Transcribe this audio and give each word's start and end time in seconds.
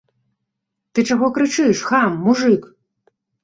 Ты 0.93 0.99
чаго 1.11 1.29
крычыш, 1.37 1.85
хам, 1.93 2.19
мужык? 2.25 2.63